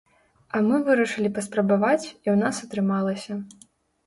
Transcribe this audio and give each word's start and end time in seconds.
А 0.55 0.61
мы 0.69 0.79
вырашылі 0.87 1.29
паспрабаваць, 1.35 2.05
і 2.09 2.27
ў 2.35 2.35
нас 2.43 2.63
атрымалася. 2.69 3.39